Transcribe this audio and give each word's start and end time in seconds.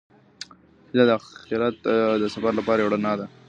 هیله 0.89 1.03
د 1.09 1.11
اخیرت 1.19 1.75
د 2.21 2.23
سفر 2.33 2.51
لپاره 2.59 2.79
یو 2.79 2.91
رڼا 2.93 3.13
ده. 3.19 3.25